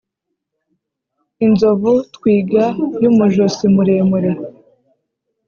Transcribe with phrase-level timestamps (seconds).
[1.45, 2.63] inzovu, twiga
[3.01, 4.31] y'umujosi muremure